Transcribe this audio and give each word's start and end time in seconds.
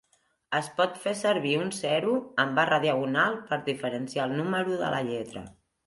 Es 0.59 0.69
pot 0.79 0.95
fer 1.03 1.13
servir 1.19 1.51
un 1.65 1.69
zero 1.81 2.17
amb 2.45 2.59
barra 2.63 2.81
diagonal 2.89 3.39
per 3.53 3.63
diferenciar 3.71 4.27
el 4.31 4.39
número 4.43 4.85
de 4.85 4.95
la 4.99 5.09
lletra. 5.13 5.51